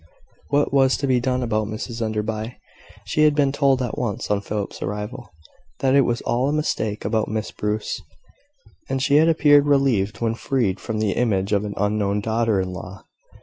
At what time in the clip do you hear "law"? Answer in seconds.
12.73-13.03